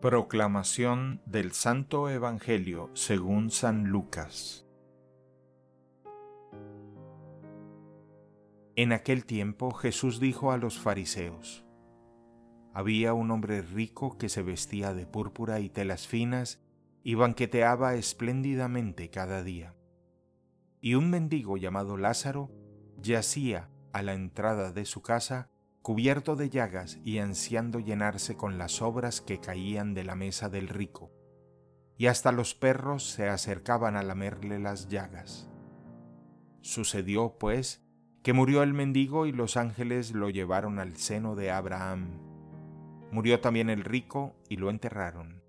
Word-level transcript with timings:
Proclamación 0.00 1.20
del 1.26 1.50
Santo 1.50 2.08
Evangelio 2.08 2.88
según 2.94 3.50
San 3.50 3.88
Lucas 3.88 4.64
En 8.76 8.92
aquel 8.92 9.24
tiempo 9.24 9.72
Jesús 9.72 10.20
dijo 10.20 10.52
a 10.52 10.56
los 10.56 10.78
fariseos, 10.78 11.66
Había 12.72 13.12
un 13.12 13.32
hombre 13.32 13.60
rico 13.60 14.18
que 14.18 14.28
se 14.28 14.42
vestía 14.42 14.94
de 14.94 15.04
púrpura 15.04 15.58
y 15.58 15.68
telas 15.68 16.06
finas 16.06 16.60
y 17.02 17.16
banqueteaba 17.16 17.96
espléndidamente 17.96 19.10
cada 19.10 19.42
día. 19.42 19.74
Y 20.80 20.94
un 20.94 21.10
mendigo 21.10 21.56
llamado 21.56 21.96
Lázaro 21.96 22.52
yacía 23.02 23.68
a 23.92 24.02
la 24.02 24.14
entrada 24.14 24.70
de 24.70 24.84
su 24.84 25.02
casa 25.02 25.50
cubierto 25.82 26.36
de 26.36 26.50
llagas 26.50 26.98
y 27.04 27.18
ansiando 27.18 27.80
llenarse 27.80 28.36
con 28.36 28.58
las 28.58 28.82
obras 28.82 29.20
que 29.20 29.40
caían 29.40 29.94
de 29.94 30.04
la 30.04 30.14
mesa 30.14 30.48
del 30.48 30.68
rico, 30.68 31.10
y 31.96 32.06
hasta 32.06 32.32
los 32.32 32.54
perros 32.54 33.08
se 33.10 33.28
acercaban 33.28 33.96
a 33.96 34.02
lamerle 34.02 34.58
las 34.58 34.88
llagas. 34.88 35.48
Sucedió, 36.60 37.38
pues, 37.38 37.84
que 38.22 38.32
murió 38.32 38.62
el 38.62 38.74
mendigo 38.74 39.26
y 39.26 39.32
los 39.32 39.56
ángeles 39.56 40.12
lo 40.12 40.28
llevaron 40.28 40.78
al 40.78 40.96
seno 40.96 41.34
de 41.34 41.50
Abraham. 41.50 42.20
Murió 43.10 43.40
también 43.40 43.70
el 43.70 43.84
rico 43.84 44.34
y 44.48 44.56
lo 44.56 44.70
enterraron. 44.70 45.42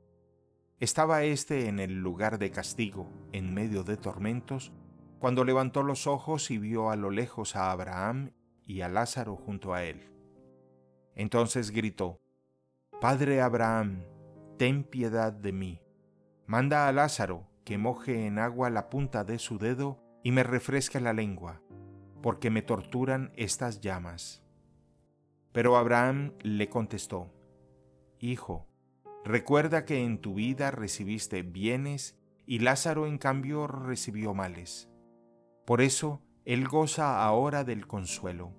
Estaba 0.79 1.23
éste 1.23 1.67
en 1.67 1.79
el 1.79 1.95
lugar 1.95 2.39
de 2.39 2.51
castigo, 2.51 3.11
en 3.33 3.53
medio 3.53 3.83
de 3.83 3.97
tormentos, 3.97 4.71
cuando 5.19 5.43
levantó 5.43 5.83
los 5.83 6.07
ojos 6.07 6.51
y 6.51 6.57
vio 6.57 6.89
a 6.89 6.95
lo 6.95 7.11
lejos 7.11 7.57
a 7.57 7.71
Abraham 7.71 8.31
y 8.65 8.81
a 8.81 8.87
Lázaro 8.87 9.35
junto 9.35 9.73
a 9.73 9.83
él. 9.83 10.09
Entonces 11.19 11.71
gritó, 11.71 12.21
Padre 13.01 13.41
Abraham, 13.41 14.05
ten 14.57 14.85
piedad 14.85 15.33
de 15.33 15.51
mí. 15.51 15.81
Manda 16.47 16.87
a 16.87 16.93
Lázaro 16.93 17.45
que 17.65 17.77
moje 17.77 18.25
en 18.25 18.39
agua 18.39 18.69
la 18.69 18.89
punta 18.89 19.25
de 19.25 19.37
su 19.37 19.57
dedo 19.57 20.01
y 20.23 20.31
me 20.31 20.43
refresque 20.43 21.01
la 21.01 21.11
lengua, 21.11 21.61
porque 22.21 22.49
me 22.49 22.61
torturan 22.61 23.33
estas 23.35 23.81
llamas. 23.81 24.45
Pero 25.51 25.75
Abraham 25.75 26.35
le 26.41 26.69
contestó, 26.69 27.33
Hijo, 28.19 28.69
recuerda 29.25 29.83
que 29.83 30.05
en 30.05 30.21
tu 30.21 30.35
vida 30.35 30.71
recibiste 30.71 31.41
bienes 31.41 32.17
y 32.45 32.59
Lázaro 32.59 33.05
en 33.07 33.17
cambio 33.17 33.67
recibió 33.67 34.33
males. 34.33 34.89
Por 35.65 35.81
eso 35.81 36.21
él 36.45 36.65
goza 36.69 37.21
ahora 37.21 37.65
del 37.65 37.87
consuelo 37.87 38.58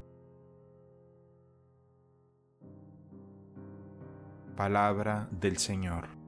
Palabra 4.61 5.27
del 5.31 5.57
Señor. 5.57 6.20